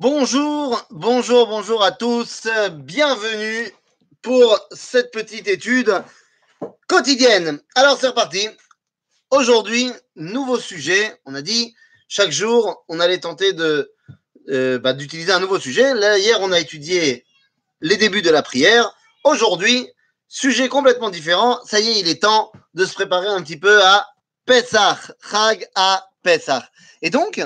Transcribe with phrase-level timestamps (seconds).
[0.00, 2.46] Bonjour, bonjour, bonjour à tous.
[2.70, 3.72] Bienvenue
[4.22, 5.92] pour cette petite étude
[6.86, 7.60] quotidienne.
[7.74, 8.48] Alors c'est reparti.
[9.32, 11.20] Aujourd'hui, nouveau sujet.
[11.24, 11.74] On a dit
[12.06, 13.92] chaque jour, on allait tenter de
[14.50, 15.92] euh, bah, d'utiliser un nouveau sujet.
[15.94, 17.24] Là, hier, on a étudié
[17.80, 18.94] les débuts de la prière.
[19.24, 19.90] Aujourd'hui,
[20.28, 21.58] sujet complètement différent.
[21.64, 24.06] Ça y est, il est temps de se préparer un petit peu à
[24.48, 26.64] Pesach, Chag à Pesach.
[27.02, 27.38] Et donc,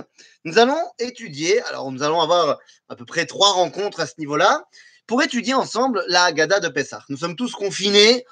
[0.45, 4.63] nous allons étudier, alors nous allons avoir à peu près trois rencontres à ce niveau-là,
[5.09, 7.03] pour étudier ensemble la Haggadah de Pessah.
[7.09, 8.25] Nous sommes tous confinés,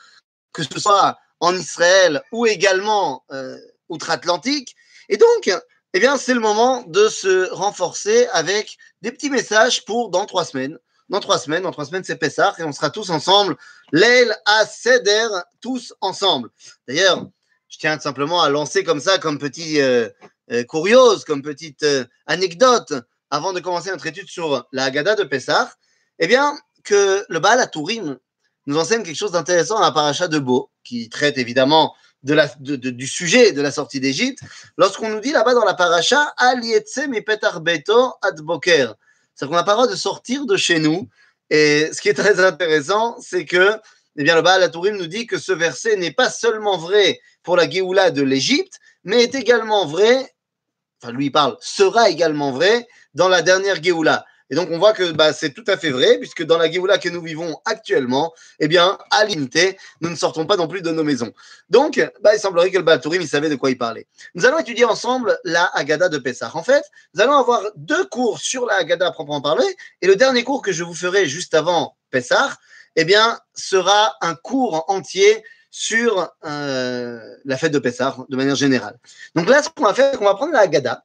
[0.52, 3.58] que ce soit en Israël ou également euh,
[3.88, 4.76] outre-Atlantique.
[5.08, 5.50] Et donc,
[5.92, 10.44] eh bien, c'est le moment de se renforcer avec des petits messages pour dans trois
[10.44, 10.78] semaines.
[11.08, 13.56] Dans trois semaines, dans trois semaines, c'est Pessah et on sera tous ensemble.
[13.90, 15.26] L'aile à Seder,
[15.60, 16.50] tous ensemble.
[16.86, 17.26] D'ailleurs,
[17.70, 20.08] je tiens simplement à lancer comme ça, comme petit euh,
[20.50, 22.92] euh, curiose, comme petite euh, anecdote,
[23.30, 25.72] avant de commencer notre étude sur la Haggadah de Pessah,
[26.18, 28.18] eh bien, que le Baal Tourim
[28.66, 32.48] nous enseigne quelque chose d'intéressant dans la paracha de Beau, qui traite évidemment de la,
[32.58, 34.40] du sujet de la sortie d'Égypte,
[34.76, 38.94] lorsqu'on nous dit là-bas dans la paracha, Alietse mi petar beto ad boker.
[39.34, 41.08] C'est-à-dire qu'on n'a pas le droit de sortir de chez nous.
[41.48, 43.80] Et ce qui est très intéressant, c'est que
[44.20, 47.56] eh bien, le Baal Tourim nous dit que ce verset n'est pas seulement vrai pour
[47.56, 50.30] la Géoula de l'Égypte, mais est également vrai
[51.02, 54.24] enfin lui il parle, sera également vrai dans la dernière Géoula.
[54.52, 56.98] Et donc on voit que bah, c'est tout à fait vrai, puisque dans la Géoula
[56.98, 60.90] que nous vivons actuellement, eh bien, à l'unité, nous ne sortons pas non plus de
[60.90, 61.32] nos maisons.
[61.68, 64.08] Donc, bah, il semblerait que le Baltourim, il savait de quoi il parlait.
[64.34, 66.50] Nous allons étudier ensemble la Haggadah de Pessah.
[66.54, 66.82] En fait,
[67.14, 70.72] nous allons avoir deux cours sur la Haggadah proprement parler, et le dernier cours que
[70.72, 72.50] je vous ferai juste avant Pessah,
[72.96, 78.98] eh bien, sera un cours entier sur euh, la fête de Pessah de manière générale.
[79.34, 81.04] Donc là, ce qu'on va faire, c'est qu'on va prendre la Haggadah,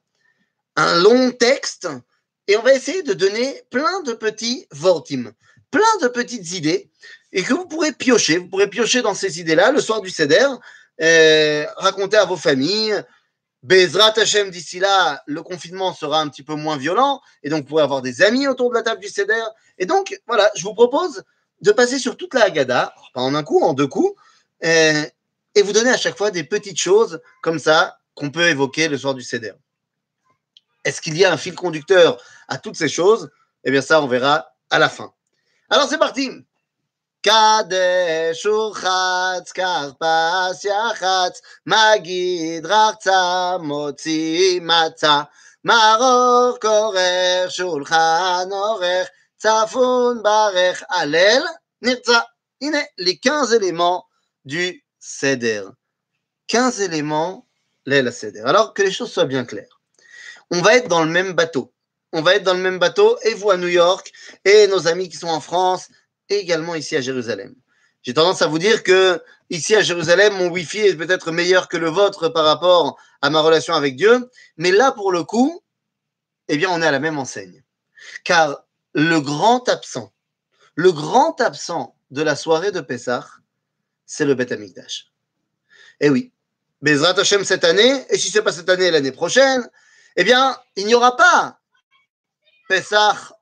[0.76, 1.88] un long texte,
[2.48, 5.32] et on va essayer de donner plein de petits vortim,
[5.70, 6.90] plein de petites idées,
[7.32, 8.38] et que vous pourrez piocher.
[8.38, 10.48] Vous pourrez piocher dans ces idées-là le soir du Seder,
[11.00, 13.02] euh, raconter à vos familles.
[13.62, 17.68] Bezrat Hashem, d'ici là, le confinement sera un petit peu moins violent, et donc vous
[17.68, 19.42] pourrez avoir des amis autour de la table du Seder.
[19.78, 21.24] Et donc, voilà, je vous propose
[21.60, 24.14] de passer sur toute la Haggadah, pas en un coup, en deux coups,
[24.64, 25.04] euh,
[25.54, 28.98] et vous donner à chaque fois des petites choses comme ça qu'on peut évoquer le
[28.98, 29.52] soir du CEDER.
[30.84, 33.30] Est-ce qu'il y a un fil conducteur à toutes ces choses?
[33.64, 35.12] Eh bien, ça, on verra à la fin.
[35.68, 36.30] Alors, c'est parti
[49.46, 51.42] tzafun barech alel
[51.82, 52.26] nirza.
[52.98, 54.06] les 15 éléments
[54.44, 55.64] du Seder.
[56.48, 57.46] 15 éléments,
[57.84, 58.42] l'aile Seder.
[58.44, 59.80] Alors que les choses soient bien claires.
[60.50, 61.72] On va être dans le même bateau.
[62.12, 64.12] On va être dans le même bateau, et vous à New York,
[64.44, 65.88] et nos amis qui sont en France,
[66.28, 67.54] et également ici à Jérusalem.
[68.02, 71.76] J'ai tendance à vous dire que ici à Jérusalem, mon Wi-Fi est peut-être meilleur que
[71.76, 75.62] le vôtre par rapport à ma relation avec Dieu, mais là, pour le coup,
[76.48, 77.62] eh bien, on est à la même enseigne.
[78.24, 78.65] Car
[78.96, 80.10] le grand absent,
[80.74, 83.26] le grand absent de la soirée de Pessah,
[84.06, 85.12] c'est le Beth Amikdash.
[86.00, 86.32] Eh oui,
[86.80, 89.68] Bezrat Hashem cette année, et si ce n'est pas cette année, l'année prochaine,
[90.16, 91.60] eh bien, il n'y aura pas
[92.70, 93.36] Pessah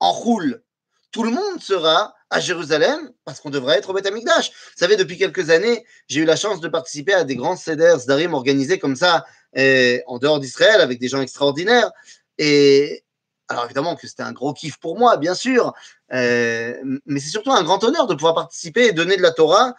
[0.00, 0.64] en roule.
[1.12, 4.50] Tout le monde sera à Jérusalem parce qu'on devrait être au Beth Amikdash.
[4.50, 8.04] Vous savez, depuis quelques années, j'ai eu la chance de participer à des grands seders
[8.06, 9.24] d'Arim organisés comme ça
[9.54, 11.92] eh, en dehors d'Israël avec des gens extraordinaires.
[12.38, 13.04] Et
[13.48, 15.72] alors évidemment que c'était un gros kiff pour moi, bien sûr,
[16.12, 16.74] eh,
[17.06, 19.74] mais c'est surtout un grand honneur de pouvoir participer et donner de la Torah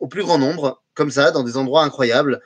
[0.00, 2.42] au plus grand nombre, comme ça, dans des endroits incroyables.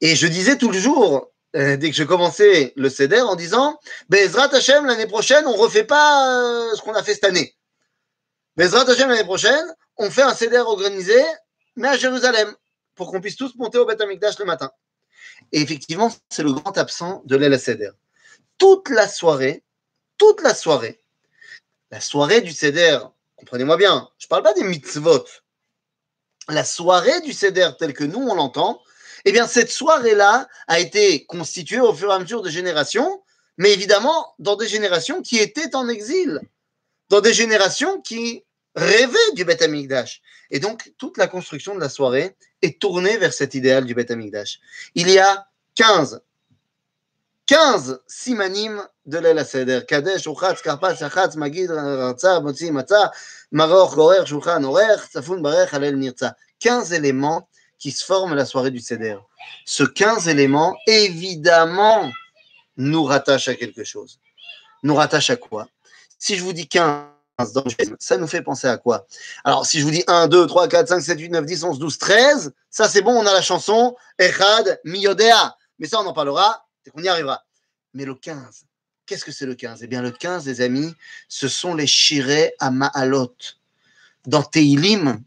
[0.00, 3.78] Et je disais tout le jour, euh, dès que je commençais le CEDER, en disant
[4.08, 7.54] Bezrat Hashem, l'année prochaine, on refait pas euh, ce qu'on a fait cette année.
[8.56, 9.64] Bezrat Hashem, l'année prochaine,
[9.96, 11.22] on fait un CEDER organisé,
[11.76, 12.52] mais à Jérusalem,
[12.96, 14.70] pour qu'on puisse tous monter au Beth Amikdash le matin.
[15.52, 17.58] Et effectivement, c'est le grand absent de l'El.
[18.58, 19.62] Toute la soirée,
[20.18, 21.00] toute la soirée,
[21.90, 22.98] la soirée du CEDER,
[23.36, 25.24] comprenez-moi bien, je ne parle pas des mitzvot,
[26.48, 28.82] la soirée du Seder tel que nous on l'entend,
[29.24, 33.22] eh bien cette soirée-là a été constituée au fur et à mesure des générations,
[33.56, 36.40] mais évidemment dans des générations qui étaient en exil,
[37.08, 40.20] dans des générations qui rêvaient du Beth Amikdash.
[40.50, 44.10] Et donc toute la construction de la soirée est tournée vers cet idéal du Beth
[44.10, 44.60] Amikdash.
[44.94, 46.22] Il y a 15
[47.46, 49.84] 15 simanim de l'El.
[49.86, 52.40] Kadesh, Uchatz, Karpas, Yachatz, Magid, Ratza,
[53.52, 56.36] Maror, Gorer, Shulchan, Orer, Safun, Barech, Alel, Nirza.
[56.60, 57.48] 15 éléments
[57.78, 59.18] qui se forment la soirée du Seder.
[59.66, 62.10] Ce 15 éléments, évidemment,
[62.76, 64.18] nous rattachent à quelque chose.
[64.82, 65.68] nous rattache à quoi?
[66.18, 67.04] Si je vous dis 15
[67.52, 69.06] dans le ça nous fait penser à quoi?
[69.44, 71.78] Alors, si je vous dis 1, 2, 3, 4, 5, 7, 8, 9, 10, 11,
[71.78, 75.56] 12, 13, ça c'est bon, on a la chanson Echad Miyodea.
[75.78, 77.42] Mais ça, on en parlera, c'est qu'on y arrivera.
[77.94, 78.66] Mais le 15,
[79.06, 80.94] qu'est-ce que c'est le 15 Eh bien, le 15, les amis,
[81.28, 83.34] ce sont les Shireh à Ma'alot.
[84.26, 85.22] Dans Teilim,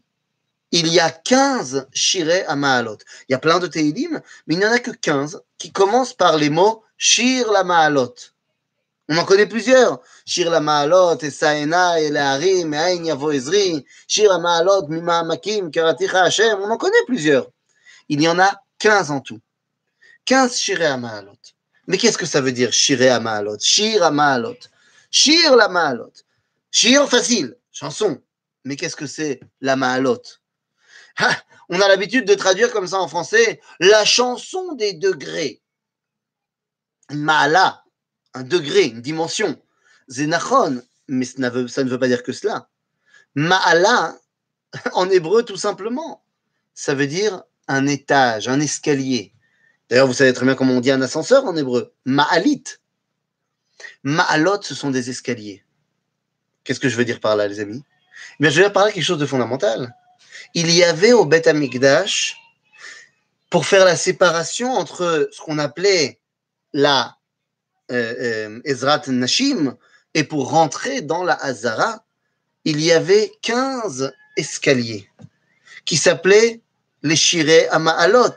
[0.70, 2.98] il y a 15 Shireh à Ma'alot.
[3.28, 6.14] Il y a plein de Teilim, mais il n'y en a que 15 qui commencent
[6.14, 8.14] par les mots Shir la Ma'alot.
[9.08, 10.00] On en connaît plusieurs.
[10.26, 16.58] Shir la Ma'alot, Esaena, Eleharim, Ain Yavo Ezri, Shir la Ma'alot, Mima Makim, Karaticha Hashem.
[16.60, 17.48] On en connaît plusieurs.
[18.10, 19.40] Il y en a 15 en tout.
[20.28, 21.38] 15 Shireh à Ma'alot.
[21.86, 24.58] Mais qu'est-ce que ça veut dire Shireh à Ma'alot Shir Ma'alot.
[25.10, 26.12] Shir la Ma'alot.
[26.70, 28.22] Shir facile, chanson.
[28.62, 30.20] Mais qu'est-ce que c'est la Ma'alot?
[31.70, 35.62] On a l'habitude de traduire comme ça en français la chanson des degrés.
[37.10, 37.82] Ma'ala,
[38.34, 39.58] un degré, une dimension.
[40.08, 42.68] Zénachon, mais ça ne veut pas dire que cela.
[43.34, 44.18] Ma'ala,
[44.92, 46.22] en hébreu tout simplement,
[46.74, 49.32] ça veut dire un étage, un escalier.
[49.90, 51.92] D'ailleurs, vous savez très bien comment on dit un ascenseur en hébreu.
[52.04, 52.64] Ma'alit.
[54.02, 55.64] Ma'alot, ce sont des escaliers.
[56.64, 57.82] Qu'est-ce que je veux dire par là, les amis?
[58.40, 59.94] Eh Je vais parler de quelque chose de fondamental.
[60.54, 62.36] Il y avait au Beth Amikdash,
[63.50, 66.20] pour faire la séparation entre ce qu'on appelait
[66.72, 67.16] la
[67.90, 69.76] euh, euh, Ezrat Nashim
[70.14, 72.04] et pour rentrer dans la Hazara,
[72.64, 75.08] il y avait 15 escaliers
[75.84, 76.60] qui s'appelaient
[77.02, 78.34] les Shireh Ama'alot.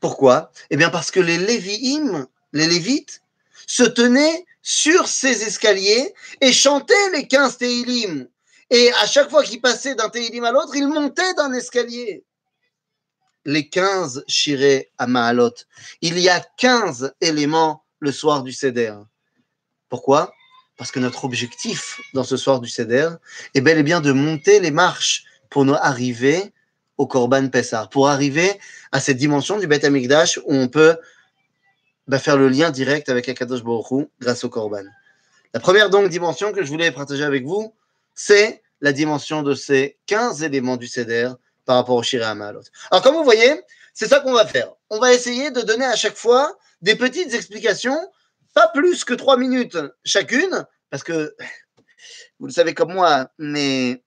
[0.00, 0.50] Pourquoi?
[0.70, 3.22] Eh bien parce que les Lévi'im, les Lévites,
[3.66, 8.26] se tenaient sur ces escaliers et chantaient les 15 Teilim.
[8.70, 12.24] Et à chaque fois qu'ils passaient d'un Teilim à l'autre, ils montaient d'un escalier.
[13.44, 15.06] Les 15 Shireh à.
[16.02, 18.94] Il y a 15 éléments le soir du Seder.
[19.88, 20.32] Pourquoi?
[20.76, 23.08] Parce que notre objectif dans ce soir du Seder
[23.54, 26.52] est bel et bien de monter les marches pour nous arriver
[27.00, 28.60] au Korban Pessar, pour arriver
[28.92, 30.98] à cette dimension du Beth Amikdash où on peut
[32.06, 34.84] bah, faire le lien direct avec Akadosh Baruch grâce au Korban.
[35.54, 37.74] La première donc dimension que je voulais partager avec vous,
[38.14, 41.30] c'est la dimension de ces 15 éléments du Seder
[41.64, 42.60] par rapport au Shireh Amalot.
[42.90, 43.62] Alors comme vous voyez,
[43.94, 44.70] c'est ça qu'on va faire.
[44.90, 47.98] On va essayer de donner à chaque fois des petites explications,
[48.52, 51.34] pas plus que trois minutes chacune, parce que
[52.38, 54.02] vous le savez comme moi, mais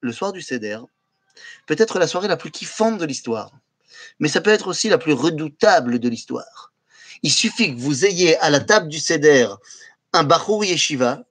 [0.00, 0.78] le soir du Seder,
[1.66, 3.52] peut-être la soirée la plus kiffante de l'histoire,
[4.18, 6.72] mais ça peut être aussi la plus redoutable de l'histoire.
[7.22, 9.48] Il suffit que vous ayez à la table du Seder
[10.12, 11.24] un Bachour Yeshiva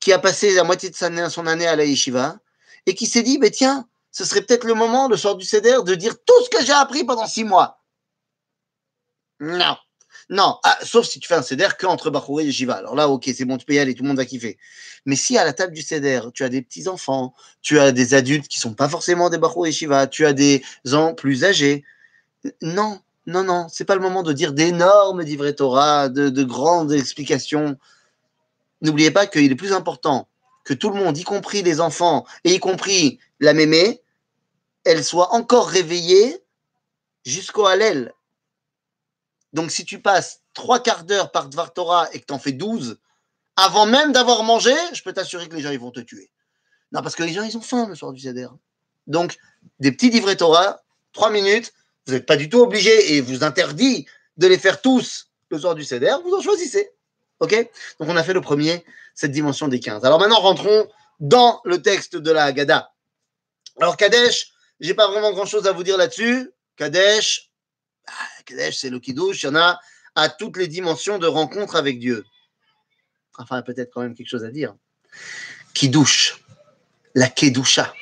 [0.00, 2.38] qui a passé la moitié de son année à la Yeshiva
[2.86, 5.78] et qui s'est dit, ben tiens, ce serait peut-être le moment, le soir du Seder,
[5.84, 7.82] de dire tout ce que j'ai appris pendant six mois.
[9.38, 9.76] Non.
[10.30, 12.74] Non, ah, sauf si tu fais un céder qu'entre Bachouré et Jiva.
[12.74, 14.58] Alors là, ok, c'est bon, tu peux y aller, tout le monde va kiffer.
[15.04, 18.46] Mais si à la table du céder, tu as des petits-enfants, tu as des adultes
[18.46, 21.84] qui sont pas forcément des Bachouré et Jiva, tu as des gens plus âgés,
[22.62, 26.92] non, non, non, c'est pas le moment de dire d'énormes livrets Torah, de, de grandes
[26.92, 27.76] explications.
[28.82, 30.28] N'oubliez pas qu'il est plus important
[30.64, 34.00] que tout le monde, y compris les enfants et y compris la mémé,
[34.84, 36.40] elle soit encore réveillée
[37.24, 38.12] jusqu'au Hallel,
[39.52, 42.52] donc, si tu passes trois quarts d'heure par Dvar Torah et que tu en fais
[42.52, 42.98] 12,
[43.56, 46.30] avant même d'avoir mangé, je peux t'assurer que les gens ils vont te tuer.
[46.92, 48.48] Non, parce que les gens, ils ont faim le soir du Seder.
[49.06, 49.36] Donc,
[49.78, 51.72] des petits livrets Torah, trois minutes,
[52.06, 55.74] vous n'êtes pas du tout obligé et vous interdit de les faire tous le soir
[55.74, 56.90] du Seder, vous en choisissez.
[57.40, 57.54] OK?
[57.98, 60.04] Donc, on a fait le premier, cette dimension des 15.
[60.04, 60.88] Alors maintenant, rentrons
[61.18, 62.92] dans le texte de la Haggadah.
[63.80, 66.50] Alors, Kadesh, j'ai pas vraiment grand-chose à vous dire là-dessus.
[66.76, 67.49] Kadesh,
[68.44, 69.78] Kadesh, c'est le Kiddush, il y en a
[70.14, 72.24] à toutes les dimensions de rencontre avec Dieu.
[73.38, 74.74] Enfin, peut-être quand même quelque chose à dire.
[75.74, 76.42] Kiddush,
[77.14, 77.92] la Kedusha.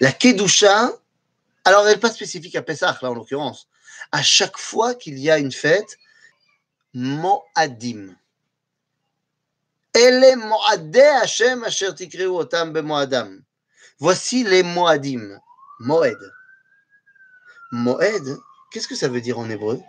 [0.00, 0.92] La Kedusha,
[1.64, 3.68] alors elle n'est pas spécifique à Pessah, là en l'occurrence.
[4.12, 5.98] À chaque fois qu'il y a une fête,
[6.94, 8.16] Moadim.
[9.94, 13.42] Ele Moade Hashem asher tikreu otam Moadam.
[13.98, 15.38] Voici les Moadim.
[15.80, 16.18] Moed.
[17.72, 18.38] Moed,
[18.70, 19.80] Qu'est-ce que ça veut dire en hébreu?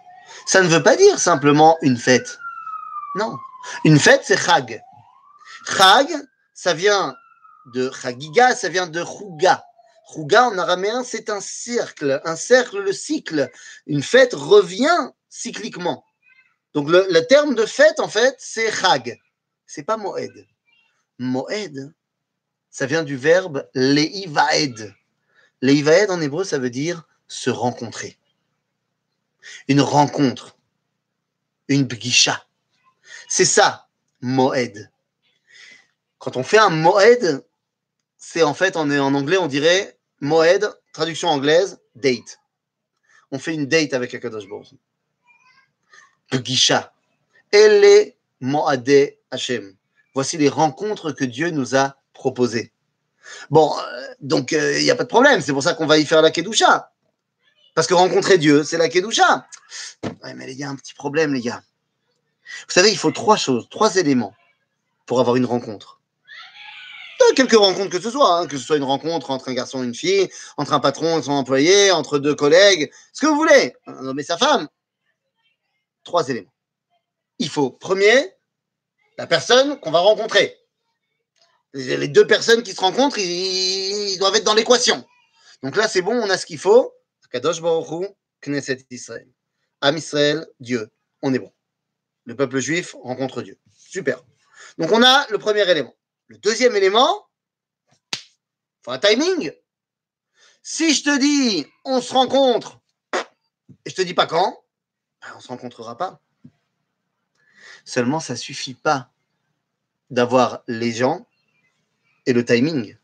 [0.46, 2.40] Ça ne veut pas dire simplement une fête.
[3.16, 3.38] Non.
[3.84, 4.82] Une fête, c'est Chag.
[5.66, 6.08] Chag,
[6.54, 7.16] ça vient
[7.74, 9.66] de Chagiga, ça vient de Chuga.
[10.14, 13.52] Chuga en araméen, c'est un cercle, un cercle, le cycle.
[13.86, 16.06] Une fête revient cycliquement.
[16.74, 19.20] Donc le, terme de fête, en fait, c'est Chag.
[19.66, 20.48] C'est pas Moed.
[21.18, 21.94] Moed,
[22.70, 24.96] ça vient du verbe leivaed.
[25.62, 28.18] Leivaed en hébreu, ça veut dire se rencontrer
[29.68, 30.58] une rencontre,
[31.68, 32.46] une bgisha.
[33.28, 33.88] C'est ça,
[34.22, 34.90] moed.
[36.18, 37.46] Quand on fait un moed,
[38.18, 42.40] c'est en fait, en, anglais, on dirait moed, traduction anglaise, date.
[43.32, 44.74] On fait une date avec Akadosh Baruch.
[46.44, 46.94] Gisha.
[47.52, 49.76] Elle moade Hashem.
[50.14, 52.72] Voici les rencontres que Dieu nous a proposées.
[53.50, 55.42] Bon, euh, donc il euh, n'y a pas de problème.
[55.42, 56.92] C'est pour ça qu'on va y faire la Kedusha.
[57.80, 59.48] Parce que rencontrer Dieu, c'est la Kedusha.
[60.22, 61.64] Ouais, mais il y a un petit problème, les gars.
[62.68, 64.36] Vous savez, il faut trois choses, trois éléments
[65.06, 66.02] pour avoir une rencontre.
[67.38, 69.86] Quelques rencontres que ce soit, hein, que ce soit une rencontre entre un garçon et
[69.86, 73.74] une fille, entre un patron et son employé, entre deux collègues, ce que vous voulez,
[73.88, 74.68] un homme et sa femme.
[76.04, 76.52] Trois éléments.
[77.38, 78.34] Il faut, premier,
[79.18, 80.58] la personne qu'on va rencontrer.
[81.74, 85.06] Les deux personnes qui se rencontrent, ils, doivent être dans l'équation.
[85.64, 86.94] Donc là, c'est bon, on a ce qu'il faut.
[87.30, 89.28] Kadosh Baruch Knesset Israël.
[89.82, 90.90] Am Israël, Dieu.
[91.22, 91.54] On est bon.
[92.26, 93.58] Le peuple juif rencontre Dieu.
[93.76, 94.24] Super.
[94.78, 95.96] Donc on a le premier élément.
[96.28, 97.28] Le deuxième élément,
[98.82, 99.52] faut un timing.
[100.62, 102.80] Si je te dis on se rencontre
[103.86, 104.64] et je te dis pas quand,
[105.22, 106.22] ben, on ne se rencontrera pas.
[107.86, 109.12] Seulement, ça suffit pas
[110.10, 111.28] d'avoir les gens
[112.26, 112.96] et le timing.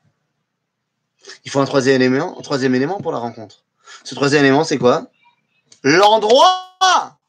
[1.43, 3.64] Il faut un troisième élément, un troisième élément pour la rencontre.
[4.05, 5.11] Ce troisième élément, c'est quoi?
[5.83, 7.19] L'endroit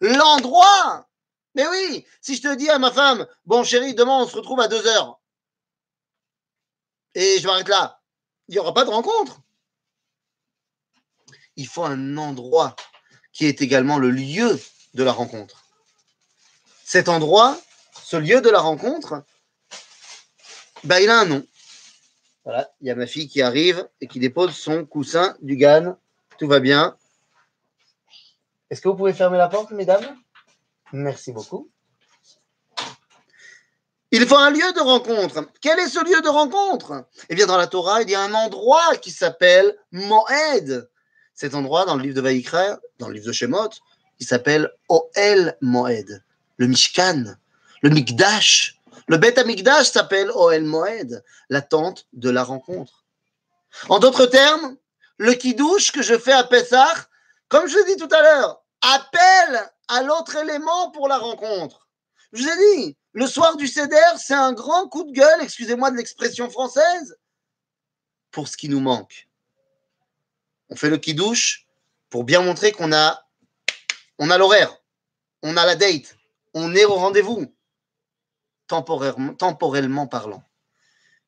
[0.00, 1.08] L'endroit
[1.54, 4.60] Mais oui, si je te dis à ma femme, bon chérie, demain on se retrouve
[4.60, 5.20] à deux heures,
[7.14, 8.00] et je m'arrête là,
[8.48, 9.40] il n'y aura pas de rencontre.
[11.56, 12.74] Il faut un endroit
[13.32, 14.60] qui est également le lieu
[14.94, 15.64] de la rencontre.
[16.84, 17.60] Cet endroit,
[18.02, 19.24] ce lieu de la rencontre,
[20.84, 21.46] bah, il a un nom.
[22.44, 25.96] Voilà, il y a ma fille qui arrive et qui dépose son coussin du GAN.
[26.42, 26.96] Tout va bien.
[28.68, 30.04] Est-ce que vous pouvez fermer la porte, mesdames?
[30.92, 31.70] Merci beaucoup.
[34.10, 35.46] Il faut un lieu de rencontre.
[35.60, 37.06] Quel est ce lieu de rencontre?
[37.28, 40.90] Eh bien, dans la Torah, il y a un endroit qui s'appelle Moed.
[41.32, 43.70] Cet endroit, dans le livre de Vaïkra, dans le livre de Shemot,
[44.18, 46.24] il s'appelle Oel Moed,
[46.56, 47.36] le Mishkan,
[47.82, 48.80] le Mikdash.
[49.06, 53.04] Le Bet Amikdash s'appelle Oel Moed, la tente de la rencontre.
[53.88, 54.76] En d'autres termes,
[55.22, 56.92] le kidouche que je fais à Pessah,
[57.46, 61.88] comme je l'ai dit tout à l'heure, appelle à l'autre élément pour la rencontre.
[62.32, 65.92] Je vous ai dit, le soir du Seder, c'est un grand coup de gueule, excusez-moi
[65.92, 67.16] de l'expression française,
[68.32, 69.28] pour ce qui nous manque.
[70.70, 71.68] On fait le kidouche
[72.10, 73.24] pour bien montrer qu'on a,
[74.18, 74.76] on a l'horaire,
[75.44, 76.16] on a la date,
[76.52, 77.46] on est au rendez-vous,
[78.66, 80.42] temporairement, temporellement parlant.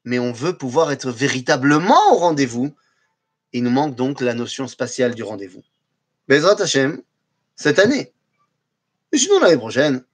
[0.03, 2.75] Mais on veut pouvoir être véritablement au rendez-vous.
[3.55, 5.63] Il nous manque donc la notion spatiale du rendez-vous.
[6.27, 7.01] Bezrat Hashem,
[7.55, 8.13] cette année,
[9.13, 10.05] et sinon l'année prochaine,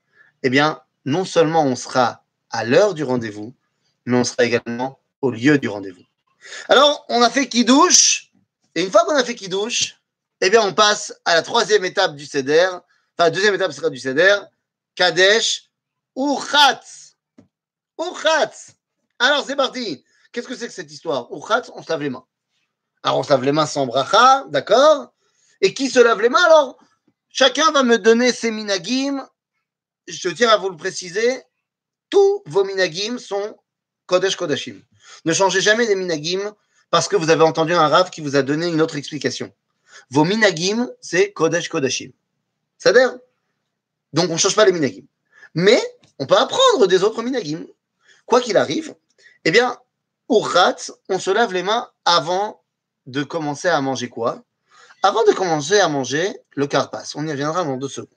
[0.42, 3.54] eh bien, non seulement on sera à l'heure du rendez-vous,
[4.04, 6.02] mais on sera également au lieu du rendez-vous.
[6.68, 8.30] Alors, on a fait qui douche,
[8.74, 9.98] et une fois qu'on a fait qui douche,
[10.42, 12.66] eh bien, on passe à la troisième étape du Seder.
[12.66, 14.36] Enfin, la deuxième étape sera du Seder,
[14.94, 15.70] Kadesh
[16.14, 17.16] Urchatz.
[17.98, 18.72] Urchatz.
[19.18, 20.04] Alors, c'est parti.
[20.30, 21.32] Qu'est-ce que c'est que cette histoire?
[21.32, 22.26] Urchatz, on se lave les mains.
[23.02, 25.12] Alors, on se lave les mains sans bracha, d'accord?
[25.60, 26.78] Et qui se lave les mains Alors,
[27.28, 29.26] chacun va me donner ses minagim
[30.10, 31.42] je tiens à vous le préciser,
[32.08, 33.56] tous vos minagim sont
[34.06, 34.82] Kodesh Kodashim.
[35.24, 36.54] Ne changez jamais les minagim
[36.90, 39.52] parce que vous avez entendu un rave qui vous a donné une autre explication.
[40.10, 42.12] Vos minagim, c'est Kodesh Kodashim.
[42.78, 43.16] Ça dire
[44.12, 45.04] Donc on ne change pas les minagim.
[45.54, 45.80] Mais
[46.18, 47.66] on peut apprendre des autres minagim.
[48.26, 48.94] Quoi qu'il arrive,
[49.44, 49.78] eh bien,
[50.28, 50.76] au rat,
[51.08, 52.62] on se lave les mains avant
[53.06, 54.42] de commencer à manger quoi?
[55.02, 57.04] Avant de commencer à manger le carpas.
[57.14, 58.08] On y reviendra dans deux secondes.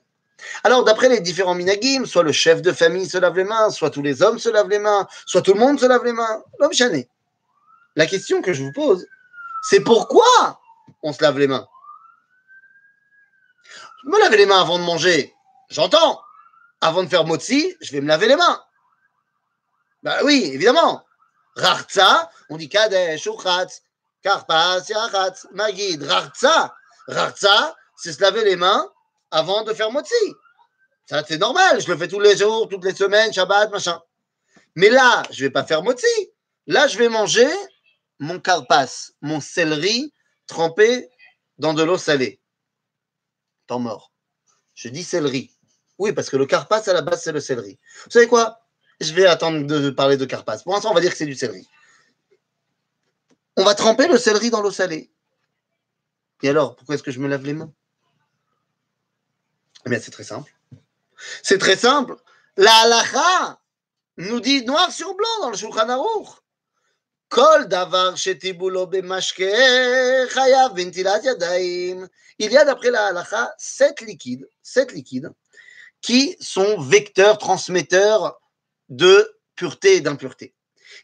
[0.62, 3.90] Alors, d'après les différents minagim, soit le chef de famille se lave les mains, soit
[3.90, 6.42] tous les hommes se lavent les mains, soit tout le monde se lave les mains.
[6.58, 7.08] L'homme chané.
[7.96, 9.06] La question que je vous pose,
[9.62, 10.60] c'est pourquoi
[11.02, 11.66] on se lave les mains?
[14.04, 15.34] Me laver les mains avant de manger,
[15.70, 16.20] j'entends.
[16.80, 18.62] Avant de faire motzi, je vais me laver les mains.
[20.02, 21.02] Bah oui, évidemment.
[21.56, 23.82] Rartza, on dit kadesh, uchatz,
[24.24, 26.02] karpas, yachatz, magid.
[26.02, 26.74] Rartza,
[27.06, 28.90] rartza, c'est se laver les mains
[29.30, 30.14] avant de faire motzi.
[31.06, 31.80] Ça, c'est normal.
[31.80, 34.00] Je le fais tous les jours, toutes les semaines, Shabbat, machin.
[34.74, 36.32] Mais là, je vais pas faire motzi.
[36.66, 37.48] Là, je vais manger
[38.18, 40.12] mon carpas, mon céleri
[40.46, 41.08] trempé
[41.58, 42.40] dans de l'eau salée.
[43.66, 44.12] Temps mort.
[44.74, 45.50] Je dis céleri.
[45.98, 47.78] Oui, parce que le carpas, à la base, c'est le céleri.
[48.06, 48.60] Vous savez quoi?
[49.00, 50.58] Je vais attendre de parler de carpas.
[50.58, 51.66] Pour l'instant, on va dire que c'est du céleri.
[53.56, 55.12] On va tremper le céleri dans l'eau salée.
[56.42, 57.72] Et alors, pourquoi est-ce que je me lave les mains?
[59.86, 60.54] Eh bien, c'est très simple.
[61.42, 62.16] C'est très simple.
[62.56, 63.60] La halakha,
[64.16, 66.28] nous dit noir sur blanc dans le Shulchan Aruch.
[72.38, 75.32] Il y a d'après la halacha sept liquides, sept liquides
[76.00, 78.40] qui sont vecteurs, transmetteurs
[78.88, 80.54] de pureté et d'impureté.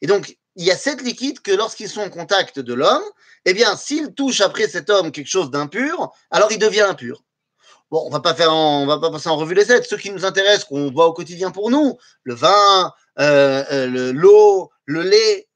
[0.03, 3.03] Et donc, il y a sept liquides que lorsqu'ils sont en contact de l'homme,
[3.47, 7.25] eh bien, s'il touche après cet homme quelque chose d'impur, alors il devient impur.
[7.91, 9.87] Bon, on va pas faire, on va pas passer en revue les sept.
[9.87, 14.71] Ceux qui nous intéressent, qu'on voit au quotidien pour nous, le vin, euh, euh, l'eau,
[14.85, 15.49] le, lait.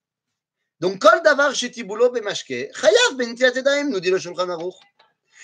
[0.81, 1.85] Donc, kol davar chayav
[3.15, 4.75] ben nous dit le Shulchan Aruch.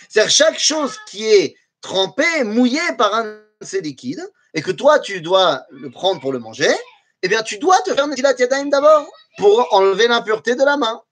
[0.08, 5.00] C'est-à-dire chaque chose qui est trempée, mouillée par un de ces liquides, et que toi
[5.00, 6.74] tu dois le prendre pour le manger,
[7.22, 9.06] eh bien, tu dois te faire Netilat Yadayim d'abord
[9.40, 11.02] pour enlever l'impureté de la main.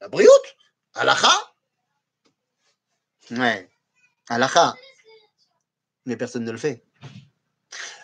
[0.00, 0.56] La brioute,
[0.94, 1.32] alacha.
[3.30, 3.68] Ouais,
[4.28, 4.74] alacha.
[6.06, 6.82] Mais personne ne le fait.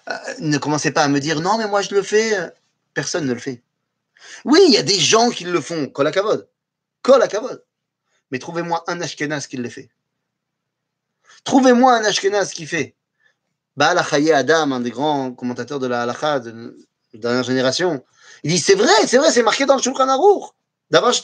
[0.09, 2.37] Euh, ne commencez pas à me dire non, mais moi je le fais.
[2.93, 3.63] Personne ne le fait.
[4.45, 5.89] Oui, il y a des gens qui le font.
[5.89, 6.49] Kol kavod.
[7.03, 7.65] Kol kavod.
[8.31, 9.91] Mais trouvez-moi un Ashkenaz qui le fait.
[11.45, 12.95] Trouvez-moi un Ashkenaz qui fait.
[13.77, 16.77] Baal Adam, un des grands commentateurs de la halacha de
[17.21, 18.05] dernière génération,
[18.43, 20.51] il dit c'est vrai, c'est vrai, c'est marqué dans le Shulchan Aruch.
[20.91, 21.21] D'abord, je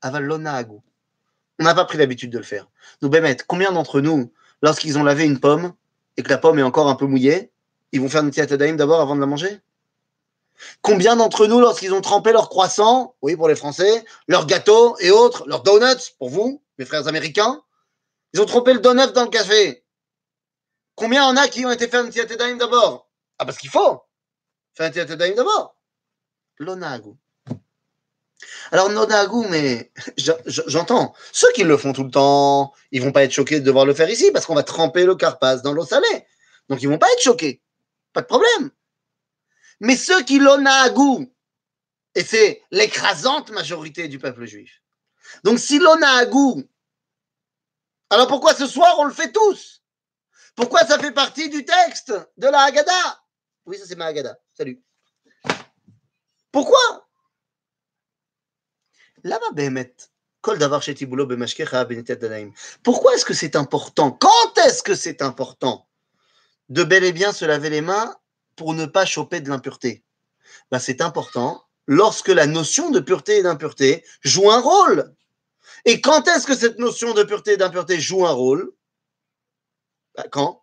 [0.00, 2.68] aval On n'a pas pris l'habitude de le faire.
[3.00, 5.74] Nous, Bémet, combien d'entre nous, lorsqu'ils ont lavé une pomme
[6.16, 7.50] et que la pomme est encore un peu mouillée,
[7.92, 9.60] ils vont faire Nitiat d'abord avant de la manger?
[10.80, 15.10] Combien d'entre nous, lorsqu'ils ont trempé leur croissant, oui, pour les Français, leurs gâteaux et
[15.10, 17.62] autres, leurs donuts, pour vous, mes frères américains,
[18.32, 19.84] ils ont trempé le donut dans le café?
[20.94, 23.08] Combien en a qui ont été faire un Daim d'abord?
[23.42, 24.00] Ah, parce qu'il faut
[24.72, 25.76] faire un Daim d'abord.
[26.58, 27.10] L'onagu.
[28.70, 29.90] Alors, nonagu, mais
[30.46, 31.12] j'entends.
[31.32, 33.94] Ceux qui le font tout le temps, ils vont pas être choqués de devoir le
[33.94, 36.24] faire ici parce qu'on va tremper le carpasse dans l'eau salée.
[36.68, 37.60] Donc, ils vont pas être choqués.
[38.12, 38.70] Pas de problème.
[39.80, 41.28] Mais ceux qui l'onagu,
[42.14, 44.84] et c'est l'écrasante majorité du peuple juif.
[45.42, 46.64] Donc, si l'onagu,
[48.08, 49.82] alors pourquoi ce soir on le fait tous?
[50.54, 53.21] Pourquoi ça fait partie du texte de la Haggadah?
[53.66, 54.38] Oui, ça c'est ma Haggadah.
[54.52, 54.82] Salut.
[56.50, 57.08] Pourquoi
[62.82, 65.88] Pourquoi est-ce que c'est important Quand est-ce que c'est important
[66.68, 68.16] de bel et bien se laver les mains
[68.56, 70.02] pour ne pas choper de l'impureté?
[70.70, 75.14] Ben, C'est important lorsque la notion de pureté et d'impureté joue un rôle.
[75.84, 78.72] Et quand est-ce que cette notion de pureté et d'impureté joue un rôle?
[80.16, 80.61] Bah, quand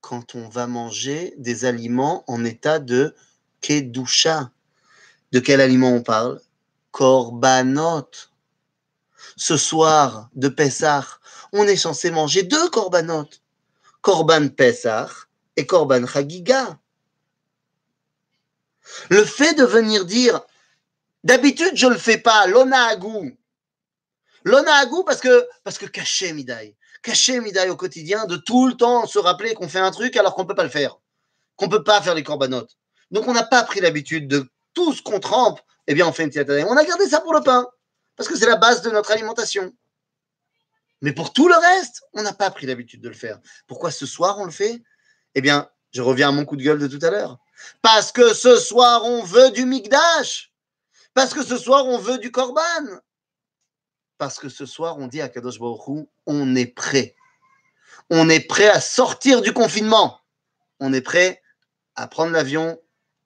[0.00, 3.14] Quand on va manger des aliments en état de
[3.60, 4.50] kedusha.
[5.32, 6.40] De quel aliment on parle?
[6.92, 8.10] Korbanot.
[9.36, 11.04] Ce soir de Pessah,
[11.52, 13.28] on est censé manger deux korbanot.
[14.00, 15.08] Korban Pessah
[15.56, 16.78] et Korban Chagiga.
[19.10, 20.40] Le fait de venir dire,
[21.24, 23.36] d'habitude je ne le fais pas, l'ona agou.
[24.44, 28.74] L'ona agou parce que, parce que caché midaï caché Midaï au quotidien, de tout le
[28.74, 30.98] temps se rappeler qu'on fait un truc alors qu'on ne peut pas le faire,
[31.56, 32.76] qu'on ne peut pas faire les corbanotes.
[33.10, 36.24] Donc on n'a pas pris l'habitude de tout ce qu'on trempe, eh bien on fait
[36.24, 36.66] une tiatane.
[36.68, 37.66] On a gardé ça pour le pain,
[38.16, 39.72] parce que c'est la base de notre alimentation.
[41.00, 43.38] Mais pour tout le reste, on n'a pas pris l'habitude de le faire.
[43.66, 44.82] Pourquoi ce soir on le fait?
[45.34, 47.38] Eh bien, je reviens à mon coup de gueule de tout à l'heure.
[47.82, 50.52] Parce que ce soir on veut du Migdash.
[51.14, 52.60] Parce que ce soir on veut du Korban
[54.18, 57.14] parce que ce soir, on dit à Kadosh Baruch on est prêt.
[58.10, 60.20] On est prêt à sortir du confinement.
[60.80, 61.40] On est prêt
[61.94, 62.78] à prendre l'avion,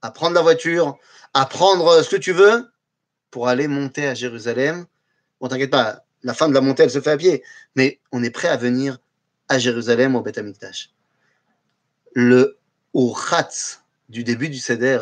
[0.02, 0.98] à prendre la voiture,
[1.34, 2.70] à prendre ce que tu veux
[3.30, 4.86] pour aller monter à Jérusalem.
[5.40, 7.42] Bon, t'inquiète pas, la fin de la montée, elle se fait à pied,
[7.74, 8.98] mais on est prêt à venir
[9.48, 10.40] à Jérusalem au Beth.
[12.14, 12.58] Le
[12.94, 15.00] Uratz du début du Seder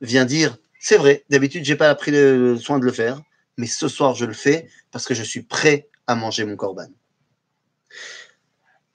[0.00, 3.20] vient dire c'est vrai, d'habitude, j'ai pas pris le soin de le faire,
[3.60, 6.88] mais ce soir je le fais parce que je suis prêt à manger mon corban.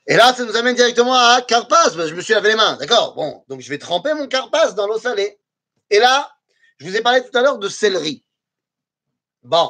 [0.08, 1.92] Et là, ça nous amène directement à carpas.
[1.92, 3.16] Je me suis lavé les mains, d'accord?
[3.16, 5.40] Bon, donc je vais tremper mon carpas dans l'eau salée.
[5.90, 6.32] Et là,
[6.78, 8.24] je vous ai parlé tout à l'heure de céleri.
[9.44, 9.70] Bon,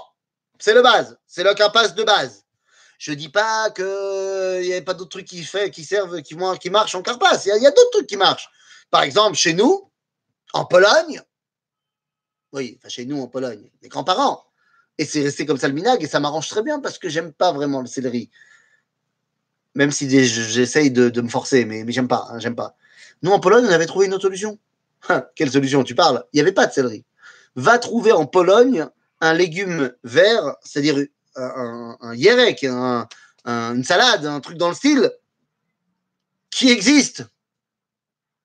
[0.60, 2.46] c'est le base, c'est le carpas de base.
[2.98, 6.36] Je dis pas qu'il n'y a pas d'autres trucs qui, fait, qui servent, qui,
[6.70, 7.38] marchent en carpas.
[7.46, 8.50] Il y a, a d'autres trucs qui marchent.
[8.90, 9.92] Par exemple, chez nous,
[10.54, 11.22] en Pologne,
[12.54, 14.46] oui, enfin chez nous en Pologne, les grands-parents,
[14.98, 17.34] et c'est resté comme ça le minag, et ça m'arrange très bien parce que j'aime
[17.34, 18.30] pas vraiment le céleri.
[19.74, 22.76] Même si j'essaye de, me forcer, mais, mais j'aime pas, hein, j'aime pas.
[23.22, 24.58] Nous, en Pologne, on avait trouvé une autre solution.
[25.08, 26.24] Hein, quelle solution tu parles?
[26.34, 27.06] Il n'y avait pas de céleri.
[27.56, 28.88] Va trouver en Pologne
[29.22, 30.98] un légume vert, c'est-à-dire
[31.36, 35.12] un, un, un, yerek, une salade, un truc dans le style,
[36.50, 37.24] qui existe.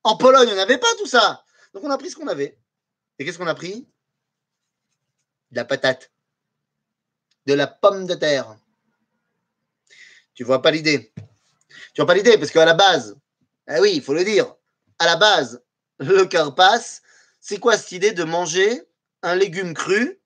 [0.02, 1.44] En Pologne, on n'avait pas tout ça.
[1.72, 2.58] Donc on a pris ce qu'on avait.
[3.18, 3.86] Et qu'est-ce qu'on a pris?
[5.50, 6.10] De la patate.
[7.46, 8.56] De la pomme de terre.
[10.34, 11.12] Tu vois pas l'idée.
[11.94, 13.16] Tu vois pas l'idée parce qu'à la base,
[13.68, 14.54] eh oui, il faut le dire,
[14.98, 15.62] à la base,
[15.98, 17.00] le carpas,
[17.40, 18.82] c'est quoi cette idée de manger
[19.22, 20.20] un légume cru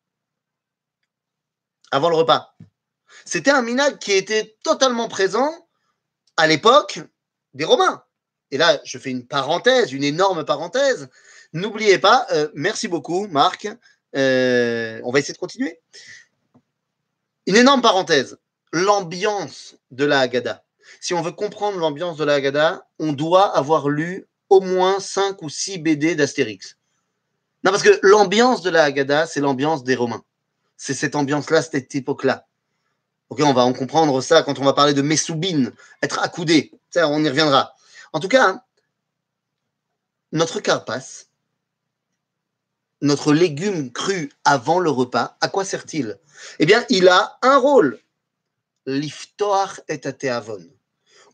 [1.91, 2.57] avant le repas?
[3.25, 5.53] C'était un minag qui était totalement présent
[6.37, 7.01] à l'époque
[7.55, 8.05] des Romains.
[8.51, 11.09] Et là, je fais une parenthèse, une énorme parenthèse.
[11.53, 13.69] N'oubliez pas, euh, merci beaucoup, Marc.
[14.17, 15.81] Euh, on va essayer de continuer.
[17.47, 18.39] Une énorme parenthèse.
[18.73, 20.65] L'ambiance de la Haggadah.
[21.01, 25.43] Si on veut comprendre l'ambiance de la Haggadah, on doit avoir lu au moins 5
[25.43, 26.77] ou 6 BD d'Astérix.
[27.63, 30.23] Non, parce que l'ambiance de la Haggadah, c'est l'ambiance des Romains.
[30.77, 32.47] C'est cette ambiance-là, cette époque-là.
[33.31, 36.73] Ok, on va en comprendre ça quand on va parler de Messoubine, être accoudé.
[36.97, 37.75] On y reviendra.
[38.13, 38.65] En tout cas,
[40.33, 41.25] notre carpas,
[43.05, 46.19] notre légume cru avant le repas, à quoi sert-il?
[46.59, 48.01] Eh bien, il a un rôle.
[48.87, 50.65] L'iftoar et ateavon.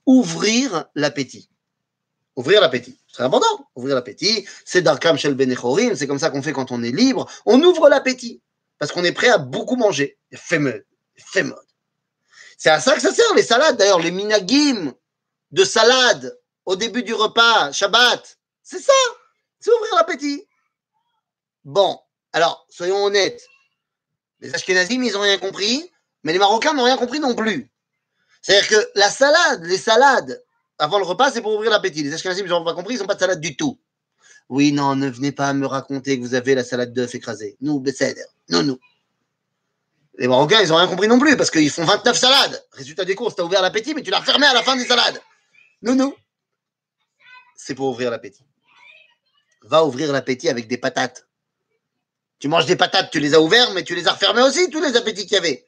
[0.05, 1.49] Ouvrir l'appétit.
[2.37, 2.99] Ouvrir l'appétit.
[3.13, 3.71] C'est important.
[3.77, 4.47] Ouvrir l'appétit.
[4.65, 5.95] C'est Darkam Shel Benechorim.
[5.95, 7.31] C'est comme ça qu'on fait quand on est libre.
[7.47, 8.43] On ouvre l'appétit.
[8.79, 10.19] Parce qu'on est prêt à beaucoup manger.
[10.35, 10.85] Fémode.
[11.17, 11.59] Fémode.
[12.59, 13.77] C'est à ça que ça sert, les salades.
[13.77, 14.93] D'ailleurs, les minagim
[15.53, 18.39] de salade au début du repas, Shabbat.
[18.63, 18.93] C'est ça,
[19.59, 20.47] c'est ouvrir l'appétit.
[21.65, 21.99] Bon,
[22.33, 23.47] alors, soyons honnêtes.
[24.41, 25.91] Les Ashkenazim, ils n'ont rien compris,
[26.23, 27.71] mais les Marocains n'ont rien compris non plus.
[28.43, 30.43] C'est-à-dire que la salade, les salades,
[30.79, 32.03] avant le repas, c'est pour ouvrir l'appétit.
[32.03, 33.79] Les Ashkenazim, ils n'ont pas compris, ils n'ont pas de salade du tout.
[34.49, 37.57] Oui, non, ne venez pas me raconter que vous avez la salade d'œuf écrasée.
[37.61, 38.25] Nous, Besséder.
[38.49, 38.79] Non.
[40.19, 42.65] Les Marocains, ils n'ont rien compris non plus, parce qu'ils font 29 salades.
[42.73, 44.85] Résultat des courses, tu as ouvert l'appétit, mais tu l'as fermé à la fin des
[44.85, 45.21] salades.
[45.83, 46.15] Non, non
[47.61, 48.45] c'est pour ouvrir l'appétit.
[49.63, 51.29] Va ouvrir l'appétit avec des patates.
[52.41, 54.81] Tu manges des patates, tu les as ouvertes, mais tu les as refermées aussi, tous
[54.81, 55.67] les appétits qu'il y avait.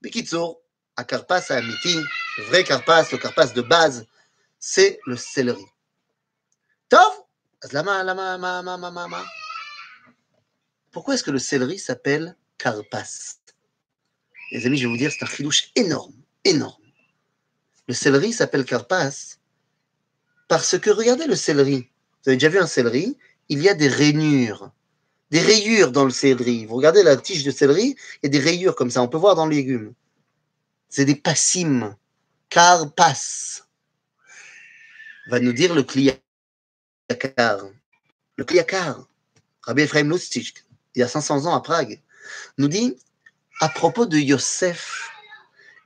[0.00, 0.62] Bikitso,
[0.96, 1.98] à Karpas, à Amiti,
[2.38, 4.06] le vrai Karpas, le Karpas de base,
[4.60, 5.64] c'est le céleri.
[6.88, 7.12] Tov
[10.92, 13.38] Pourquoi est-ce que le céleri s'appelle Karpas
[14.52, 16.82] Les amis, je vais vous dire, c'est un filouche énorme, énorme.
[17.88, 19.38] Le céleri s'appelle Karpas
[20.46, 21.90] parce que regardez le céleri.
[22.22, 23.18] Vous avez déjà vu un céleri?
[23.48, 24.70] Il y a des rainures,
[25.32, 26.66] des rayures dans le céleri.
[26.66, 29.02] Vous regardez la tige de céleri, il y a des rayures comme ça.
[29.02, 29.94] On peut voir dans le légume.
[30.90, 31.96] C'est des passimes.
[32.50, 33.66] Car passe.
[35.28, 36.20] Va nous dire le kliakar.
[38.36, 39.08] Le kliakar.
[39.62, 40.52] Rabbi Ephraim Lustig,
[40.94, 42.02] il y a 500 ans à Prague,
[42.58, 42.96] nous dit
[43.60, 45.08] à propos de Yosef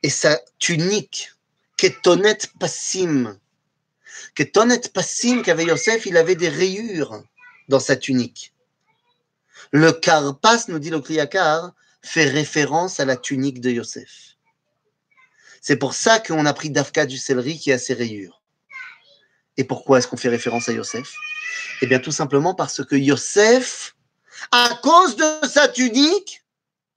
[0.02, 1.32] et sa tunique,
[1.76, 3.38] Ketonet Passim,
[4.34, 7.22] que Tonet Passim qu'avait Yosef, il avait des rayures
[7.68, 8.54] dans sa tunique.
[9.72, 14.36] Le Karpas, nous dit le Kliyakar, fait référence à la tunique de Yosef.
[15.60, 18.42] C'est pour ça qu'on a pris Dafka du céleri qui a ses rayures.
[19.56, 21.14] Et pourquoi est-ce qu'on fait référence à Yosef?
[21.82, 23.96] Eh bien, tout simplement parce que Yosef,
[24.52, 26.44] à cause de sa tunique,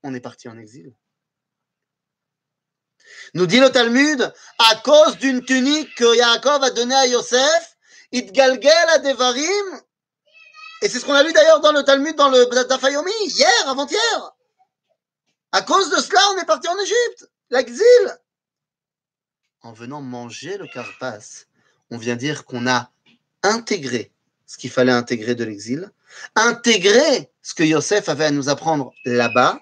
[0.03, 0.93] on est parti en exil.
[3.33, 7.77] Nous dit le Talmud, à cause d'une tunique que Yaakov a donnée à Yosef,
[8.11, 9.81] Itgalgel à Devarim.
[10.81, 14.35] Et c'est ce qu'on a lu d'ailleurs dans le Talmud, dans le Dafayomi, hier, avant-hier.
[15.51, 18.17] À cause de cela, on est parti en Égypte, l'exil.
[19.61, 21.45] En venant manger le Karpas,
[21.91, 22.91] on vient dire qu'on a
[23.43, 24.11] intégré
[24.45, 25.91] ce qu'il fallait intégrer de l'exil,
[26.35, 29.59] intégré ce que Yosef avait à nous apprendre là-bas,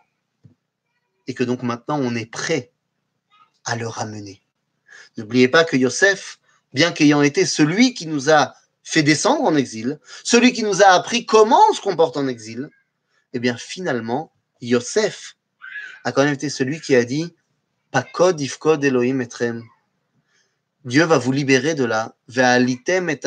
[1.25, 2.71] et que donc maintenant on est prêt
[3.65, 4.41] à le ramener.
[5.17, 6.39] N'oubliez pas que Yosef,
[6.73, 8.53] bien qu'ayant été celui qui nous a
[8.89, 12.69] fait descendre en exil, celui qui nous a appris comment on se comporte en exil,
[13.33, 15.35] eh bien finalement, Yosef
[16.05, 17.35] a quand même été celui qui a dit
[17.91, 19.61] Pakod ifkod Elohim etrem.
[20.85, 23.19] Dieu va vous libérer de là, ve'alitem et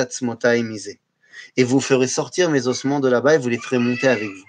[1.59, 4.45] Et vous ferez sortir mes ossements de là-bas et vous les ferez monter avec vous.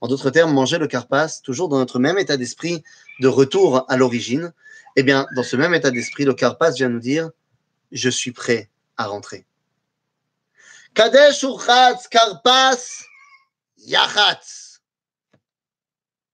[0.00, 2.82] En d'autres termes, manger le carpas, toujours dans notre même état d'esprit
[3.20, 4.54] de retour à l'origine,
[4.96, 7.30] eh bien, dans ce même état d'esprit, le Karpas vient nous dire
[7.92, 9.44] Je suis prêt à rentrer.
[10.96, 13.04] Kadesh Urchatz, Karpas,
[13.76, 14.80] Yachatz.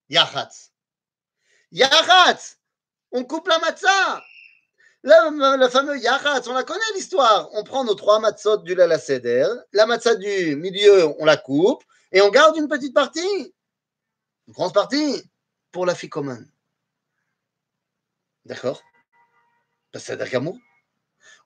[0.08, 0.70] Yachatz.
[1.72, 2.58] Yachatz.
[3.10, 4.22] On coupe la matzah.
[5.02, 7.48] Le, fameux Yachatz, on la connaît l'histoire.
[7.54, 11.82] On prend nos trois matzot du Lala Seder, la matzah du milieu, on la coupe,
[12.12, 13.52] et on garde une petite partie,
[14.46, 15.28] une grosse partie,
[15.72, 16.48] pour la fille commune.
[18.44, 18.80] D'accord?
[19.96, 20.56] C'est Gamour?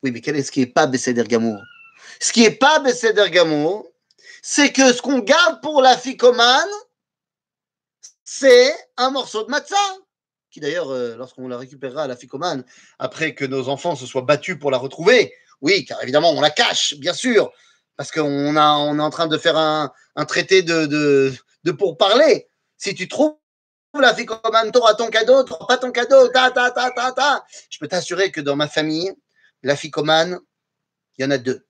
[0.03, 1.63] Oui, mais quel est ce qui n'est pas Besséder Gamour?
[2.21, 3.91] Ce qui n'est pas Besséder Gamour,
[4.43, 6.69] c'est que ce qu'on garde pour la ficomane,
[8.25, 9.77] c'est un morceau de matzah.
[10.51, 12.65] Qui d'ailleurs, euh, lorsqu'on la récupérera à la ficomane,
[12.99, 16.51] après que nos enfants se soient battus pour la retrouver, oui, car évidemment, on la
[16.51, 17.53] cache, bien sûr,
[17.97, 19.93] parce qu'on on est en train de faire un,
[20.27, 22.49] traité de, de, pourparler.
[22.77, 23.37] Si tu trouves
[23.99, 27.45] la ficomane, tu auras ton cadeau, tu pas ton cadeau, ta, ta, ta, ta, ta.
[27.71, 29.13] Je peux t'assurer que dans ma famille,
[29.63, 30.39] la ficomane,
[31.17, 31.67] il y en a deux.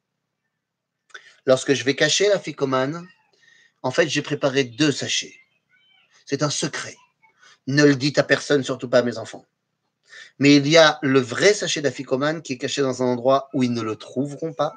[1.47, 3.09] Lorsque je vais cacher la ficomane,
[3.83, 5.37] en fait, j'ai préparé deux sachets.
[6.25, 6.97] C'est un secret.
[7.69, 9.47] Ne le dites à personne, surtout pas à mes enfants.
[10.39, 13.63] Mais il y a le vrai sachet d'afficomane qui est caché dans un endroit où
[13.63, 14.75] ils ne le trouveront pas.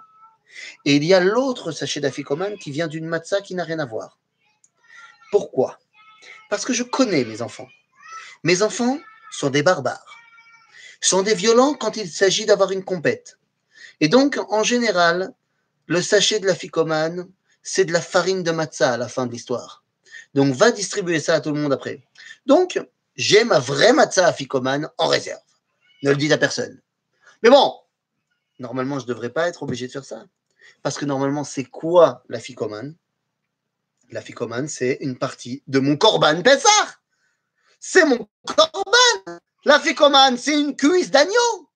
[0.86, 3.86] Et il y a l'autre sachet d'afficomane qui vient d'une matzah qui n'a rien à
[3.86, 4.20] voir.
[5.32, 5.80] Pourquoi?
[6.50, 7.68] Parce que je connais mes enfants.
[8.44, 9.00] Mes enfants
[9.32, 10.18] sont des barbares,
[11.02, 13.38] sont des violents quand il s'agit d'avoir une compète.
[14.00, 15.34] Et donc, en général,
[15.90, 17.28] le sachet de la ficomane,
[17.64, 19.84] c'est de la farine de matzah à la fin de l'histoire.
[20.36, 22.04] Donc, va distribuer ça à tout le monde après.
[22.46, 22.80] Donc,
[23.16, 25.42] j'ai ma vraie matzah à ficomane en réserve.
[26.04, 26.80] Ne le dites à personne.
[27.42, 27.74] Mais bon,
[28.60, 30.26] normalement, je ne devrais pas être obligé de faire ça.
[30.84, 32.96] Parce que normalement, c'est quoi la ficomane?
[34.12, 37.00] La ficomane, c'est une partie de mon corban Pessah.
[37.80, 39.40] C'est mon corban.
[39.66, 41.69] La ficomane, c'est une cuisse d'agneau.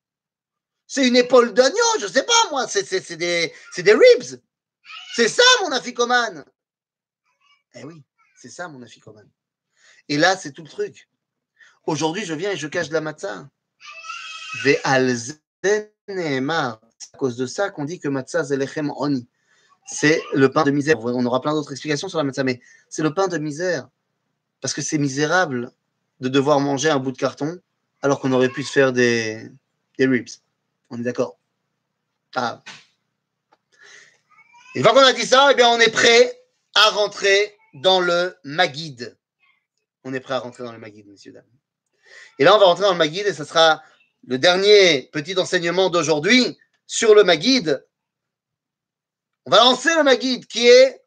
[0.93, 2.67] C'est une épaule d'agneau, je sais pas moi.
[2.67, 4.39] C'est des, des ribs.
[5.15, 6.45] C'est ça mon afficomane.
[7.73, 8.03] Eh oui,
[8.39, 9.27] c'est ça mon afficomane.
[10.07, 11.09] Et là, c'est tout le truc.
[11.87, 13.49] Aujourd'hui, je viens et je cache de la matzah.
[14.61, 14.99] C'est à
[17.17, 19.27] cause de ça qu'on dit que matzah zelechem oni.
[19.87, 20.99] C'est le pain de misère.
[20.99, 23.89] On aura plein d'autres explications sur la matzah, mais c'est le pain de misère.
[24.61, 25.71] Parce que c'est misérable
[26.19, 27.59] de devoir manger un bout de carton
[28.03, 29.49] alors qu'on aurait pu se faire des,
[29.97, 30.29] des ribs.
[30.89, 31.39] On est d'accord
[32.35, 32.61] ah.
[34.75, 36.41] Une fois qu'on a dit ça, eh bien, on est prêt
[36.73, 39.17] à rentrer dans le Maguide.
[40.03, 41.43] On est prêt à rentrer dans le Maguide, messieurs, dames.
[42.39, 43.83] Et là, on va rentrer dans le Maguide et ce sera
[44.25, 47.85] le dernier petit enseignement d'aujourd'hui sur le Maguide.
[49.45, 51.01] On va lancer le Maguide qui est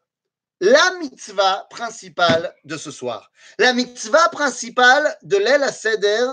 [0.59, 3.31] la mitzvah principale de ce soir.
[3.59, 6.25] La mitzvah principale de l'El Seder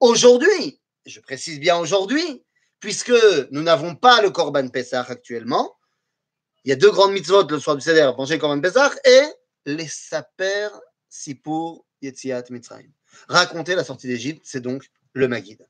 [0.00, 0.80] aujourd'hui.
[1.04, 2.44] Je précise bien aujourd'hui,
[2.80, 3.12] puisque
[3.50, 5.76] nous n'avons pas le Korban Pessah actuellement.
[6.64, 9.22] Il y a deux grandes mitzvot le soir du Seder, manger le Korban Pessah et
[9.64, 10.68] les saper
[11.08, 12.90] Sipur Yetziat Mitzrayim.
[13.28, 15.66] Raconter la sortie d'Égypte, c'est donc le Maguide.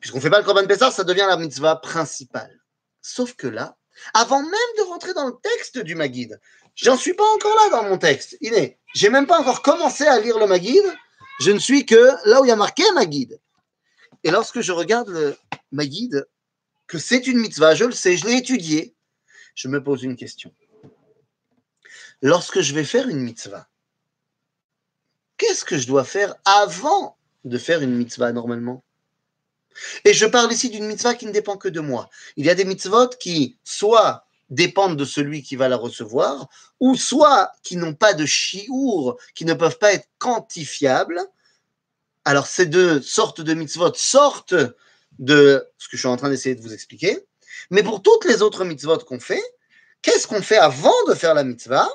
[0.00, 2.60] Puisqu'on ne fait pas le Korban Pessah, ça devient la mitzvah principale.
[3.00, 3.76] Sauf que là,
[4.14, 6.40] avant même de rentrer dans le texte du Maguide,
[6.74, 8.36] j'en suis pas encore là dans mon texte.
[8.40, 10.92] Il est, j'ai même pas encore commencé à lire le Maguide,
[11.40, 13.40] je ne suis que là où il y a marqué Maguide.
[14.24, 15.36] Et lorsque je regarde le
[15.72, 16.26] Maguide,
[16.86, 18.94] que c'est une mitzvah, je le sais, je l'ai étudié,
[19.54, 20.52] je me pose une question.
[22.22, 23.68] Lorsque je vais faire une mitzvah,
[25.36, 28.82] qu'est-ce que je dois faire avant de faire une mitzvah normalement?
[30.04, 32.08] Et je parle ici d'une mitzvah qui ne dépend que de moi.
[32.36, 36.48] Il y a des mitzvot qui soit dépendent de celui qui va la recevoir,
[36.80, 41.20] ou soit qui n'ont pas de chiour, qui ne peuvent pas être quantifiables.
[42.26, 44.56] Alors ces deux sortes de mitzvot sortent
[45.20, 47.24] de ce que je suis en train d'essayer de vous expliquer.
[47.70, 49.44] Mais pour toutes les autres mitzvot qu'on fait,
[50.02, 51.88] qu'est-ce qu'on fait avant de faire la mitzvah?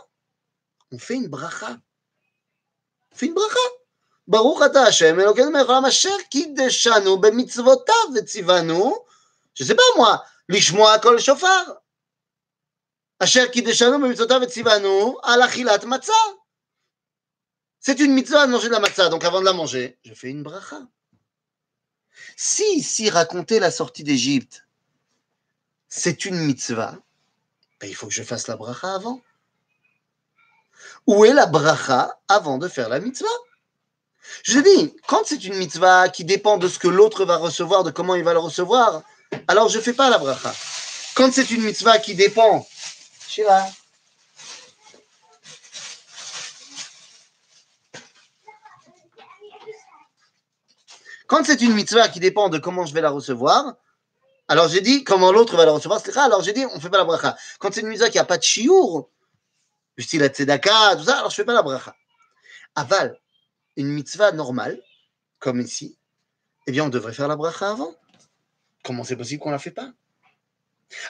[0.94, 1.78] On fait une bracha.
[3.12, 3.60] On fait une bracha.
[4.26, 8.94] Baruch ata Hashem, Elokeinu melech asher kiddeshanu b'mitzvotav v'tzivanu,
[9.54, 11.82] je sais pas moi, lishmoa kol shofar.
[13.20, 16.41] Asher kiddeshanu b'mitzvotav v'tzivanu al achilat matzah.
[17.84, 20.30] C'est une mitzvah de manger de la matzah, donc avant de la manger, je fais
[20.30, 20.82] une bracha.
[22.38, 24.68] Si ici raconter la sortie d'Égypte,
[25.90, 26.96] c'est une mitzvah,
[27.80, 29.20] ben, il faut que je fasse la bracha avant.
[31.08, 33.28] Où est la bracha avant de faire la mitzvah?
[34.44, 37.90] Je dis, quand c'est une mitzvah qui dépend de ce que l'autre va recevoir, de
[37.90, 39.02] comment il va le recevoir,
[39.48, 40.54] alors je ne fais pas la bracha.
[41.16, 42.68] Quand c'est une mitzvah qui dépend,
[51.32, 53.78] Quand c'est une mitzvah qui dépend de comment je vais la recevoir,
[54.50, 56.98] alors j'ai dit comment l'autre va la recevoir, alors j'ai dit on ne fait pas
[56.98, 57.38] la bracha.
[57.58, 59.10] Quand c'est une mitzvah qui n'a pas de chiour,
[59.98, 61.96] style la tzedaka, tout ça, alors je ne fais pas la bracha.
[62.76, 63.18] Aval,
[63.78, 64.78] une mitzvah normale,
[65.40, 65.98] comme ici,
[66.68, 67.96] eh bien on devrait faire la bracha avant.
[68.84, 69.90] Comment c'est possible qu'on ne la fait pas?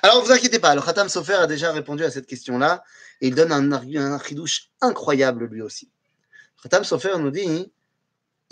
[0.04, 2.84] Alors, vous inquiétez pas, le Khatam Sofer a déjà répondu à cette question-là
[3.22, 4.20] et il donne un, un
[4.82, 5.90] incroyable lui aussi.
[6.62, 7.74] Khatam Sofer nous dit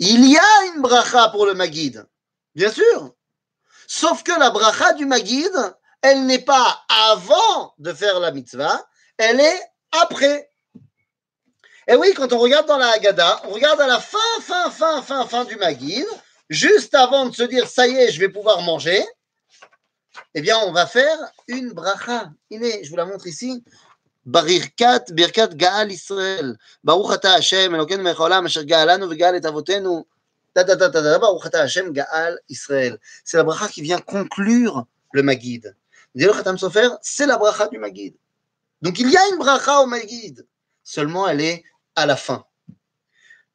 [0.00, 2.06] il y a une bracha pour le Maguide.
[2.54, 3.14] Bien sûr.
[3.86, 5.52] Sauf que la bracha du Magid,
[6.02, 8.84] elle n'est pas avant de faire la mitzvah,
[9.18, 9.60] elle est
[9.92, 10.50] après.
[11.86, 15.02] Et oui, quand on regarde dans la Haggadah, on regarde à la fin, fin, fin,
[15.02, 16.06] fin, fin du Magid,
[16.48, 19.04] juste avant de se dire ça y est, je vais pouvoir manger,
[20.34, 22.30] eh bien, on va faire une bracha.
[22.50, 23.64] Iné, je vous la montre ici.
[27.12, 30.04] Ata Hashem, Elokeinu melech haolam, asher ga'alanu ve'ga'al et avotenu.
[30.54, 32.98] Ta ta ta ta ta, Baruch ata Hashem, Gaal Israël.
[33.24, 35.74] C'est la bracha qui vient conclure le Magid.
[36.14, 38.14] Dit le Khatam Sofer, c'est la bracha du Magid.
[38.82, 40.46] Donc il y a une bracha au Magid.
[40.82, 42.44] Seulement, elle est à la fin.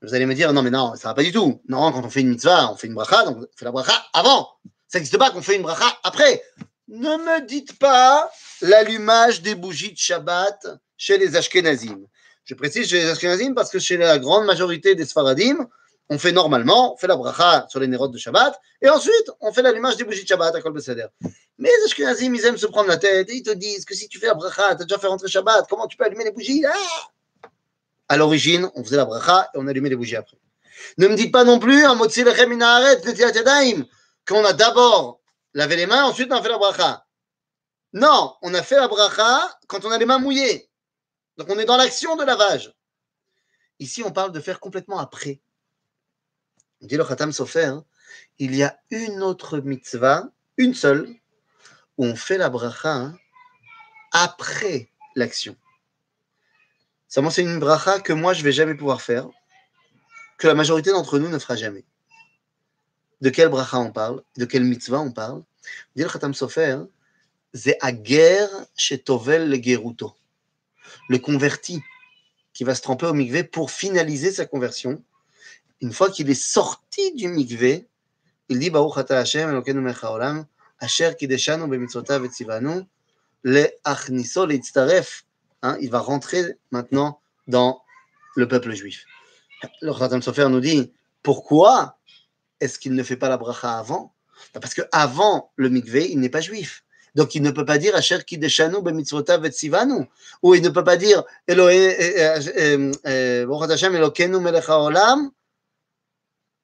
[0.01, 1.62] Vous allez me dire, non, mais non, ça va pas du tout.
[1.67, 4.06] Non, quand on fait une mitzvah, on fait une bracha, donc on fait la bracha
[4.13, 4.49] avant.
[4.88, 6.43] Ça n'existe pas qu'on fait une bracha après.
[6.88, 8.30] Ne me dites pas
[8.62, 12.06] l'allumage des bougies de Shabbat chez les Ashkenazim.
[12.46, 15.68] Je précise chez les Ashkenazim parce que chez la grande majorité des Sfaradim,
[16.10, 19.52] on fait normalement, on fait la bracha sur les nérotes de Shabbat, et ensuite on
[19.52, 21.08] fait l'allumage des bougies de Shabbat à Kol Beseder.
[21.58, 24.08] Mais les Ashkenazim, ils aiment se prendre la tête et ils te disent que si
[24.08, 26.32] tu fais la bracha, tu as déjà fait rentrer Shabbat, comment tu peux allumer les
[26.32, 26.63] bougies?
[26.65, 27.50] Ah
[28.10, 30.38] À l'origine, on faisait la bracha et on allumait les bougies après.
[30.98, 33.02] Ne me dites pas non plus, un lechem minaret,
[34.28, 35.22] qu'on a d'abord
[35.54, 37.05] lavé les mains, ensuite on a fait la bracha.
[37.96, 40.70] Non, on a fait la bracha quand on a les mains mouillées.
[41.38, 42.74] Donc on est dans l'action de lavage.
[43.80, 45.40] Ici, on parle de faire complètement après.
[46.82, 47.86] On dit le Khatam Sofer, hein,
[48.38, 50.28] il y a une autre mitzvah,
[50.58, 51.08] une seule,
[51.98, 53.18] où on fait la bracha hein,
[54.12, 55.56] après l'action.
[57.08, 59.30] Ça, c'est une bracha que moi, je ne vais jamais pouvoir faire,
[60.38, 61.86] que la majorité d'entre nous ne fera jamais.
[63.22, 64.22] De quelle bracha on parle?
[64.36, 65.44] De quelle mitzvah on parle?
[65.96, 66.95] Dit le Khatam Sofer, c'est
[68.76, 70.13] chez Tovel le Geruto.
[71.10, 71.82] Le converti
[72.54, 75.04] qui va se tremper au mikvé pour finaliser sa conversion.
[75.82, 77.88] Une fois qu'il est sorti du mikvé,
[78.50, 80.46] il dit Baruch ata Hashem Elokeinu melech haolam
[80.80, 82.84] asher kideshanu b'mitzvotav et tzivanu
[83.44, 85.26] le'achniso le'itztaref.
[85.62, 87.82] Hein, il va rentrer maintenant dans
[88.36, 89.06] le peuple juif.
[89.82, 90.91] Le Khatam Sofer nous dit
[91.24, 91.98] pourquoi
[92.60, 94.13] est-ce qu'il ne fait pas la bracha avant?
[94.54, 96.85] Bah, Parce qu'avant le mikvé, il n'est pas juif.
[97.15, 100.06] Donc il ne peut pas dire Asher Kideshanu et tzivanu.
[100.43, 102.91] Ou il ne peut pas dire Hashem
[103.95, 105.32] Elokenu melech haolam.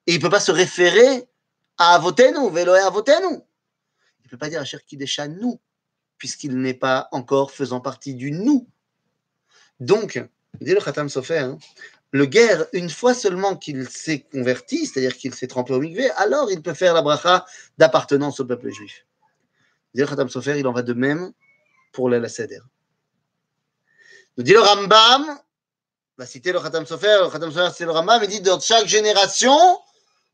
[0.06, 1.26] Il ne peut pas se référer
[1.78, 3.38] à Avotenu, Veloé Avotenu.
[4.20, 5.58] Il ne peut pas dire Asher Kideshanu,
[6.18, 8.68] puisqu'il n'est pas encore faisant partie du nous.
[9.80, 10.22] Donc,
[10.60, 11.58] dit le Khatam Sofer, hein,
[12.10, 16.50] le guerre, une fois seulement qu'il s'est converti, c'est-à-dire qu'il s'est trempé au mikvé, alors
[16.50, 17.46] il peut faire la bracha
[17.78, 19.06] d'appartenance au peuple juif.
[20.28, 21.32] Sofer, il en va de même
[21.92, 22.60] pour la Seder.
[24.36, 25.38] Nous dit le Rambam,
[26.16, 28.86] va citer le Khatam Sofer, le Khatam Sofer c'est le Rambam, il dit dans chaque
[28.86, 29.58] génération,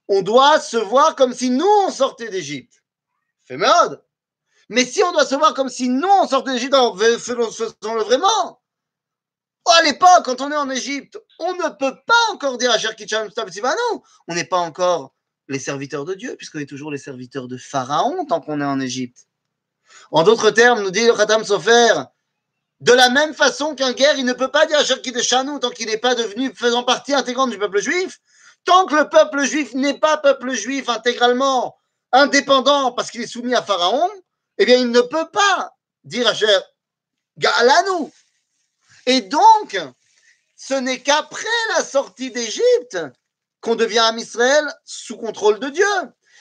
[0.07, 2.83] on doit se voir comme si nous on sortait d'Égypte.
[3.45, 4.03] Fait mode.
[4.69, 8.61] Mais si on doit se voir comme si nous on sortait d'Égypte, faisons-le vraiment
[9.71, 13.25] à l'époque, quand on est en Égypte, on ne peut pas encore dire à Sherkichan
[13.25, 15.15] non, on n'est pas encore
[15.49, 18.81] les serviteurs de Dieu, puisqu'on est toujours les serviteurs de Pharaon tant qu'on est en
[18.81, 19.28] Égypte.
[20.11, 21.93] En d'autres termes, nous dit le Khatam Sofer,
[22.81, 25.89] de la même façon qu'un guerre, il ne peut pas dire à Sherkichan tant qu'il
[25.89, 28.21] n'est pas devenu faisant partie intégrante du peuple juif,
[28.65, 31.77] tant que le peuple juif n'est pas peuple juif intégralement
[32.13, 34.11] indépendant parce qu'il est soumis à Pharaon,
[34.59, 35.73] eh bien, il ne peut pas
[36.05, 36.63] dire à Cher
[37.37, 38.11] Galanou,
[39.09, 39.79] et donc,
[40.55, 42.99] ce n'est qu'après la sortie d'Égypte
[43.63, 45.85] qu'on devient un Israël sous contrôle de Dieu.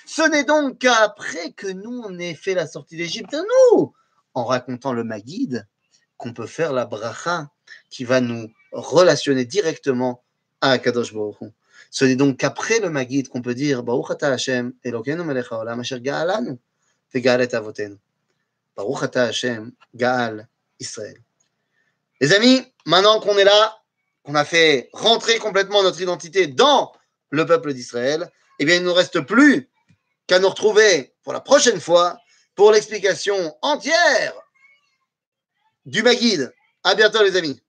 [0.07, 3.93] Ce n'est donc qu'après que nous, on ait fait la sortie d'Égypte, nous,
[4.33, 5.67] en racontant le Magid,
[6.15, 7.49] qu'on peut faire la bracha
[7.89, 10.23] qui va nous relationner directement
[10.61, 11.51] à Kadosh Baruch
[11.91, 15.81] Ce n'est donc qu'après le Magid qu'on peut dire Baruch ata Hashem, Elokeinu melech haolam
[15.81, 16.57] asher ga'alanu,
[17.13, 17.49] ve'ga'al et.
[18.77, 20.47] Baruch ata Hashem, ga'al
[20.79, 21.17] Israël.
[22.21, 23.77] Les amis, maintenant qu'on est là,
[24.23, 26.93] qu'on a fait rentrer complètement notre identité dans
[27.29, 29.69] le peuple d'Israël, eh bien, il ne nous reste plus
[30.27, 32.17] qu'à nous retrouver pour la prochaine fois
[32.55, 34.33] pour l'explication entière
[35.85, 36.53] du Maguide.
[36.83, 37.61] À bientôt, les amis.